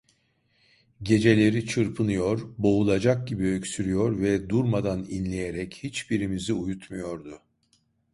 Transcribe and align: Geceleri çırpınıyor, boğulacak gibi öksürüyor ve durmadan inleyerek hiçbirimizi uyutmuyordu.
Geceleri 1.03 1.65
çırpınıyor, 1.65 2.53
boğulacak 2.57 3.27
gibi 3.27 3.47
öksürüyor 3.47 4.19
ve 4.19 4.49
durmadan 4.49 5.05
inleyerek 5.09 5.73
hiçbirimizi 5.73 6.53
uyutmuyordu. 6.53 7.39